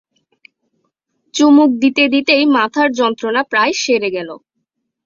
চুমুক 1.33 1.71
দিতে-দিতেই 1.81 2.43
মাথার 2.55 2.89
যন্ত্রণা 2.99 3.41
প্রায় 3.51 3.73
সেরে 3.81 4.09
গেল। 4.15 4.29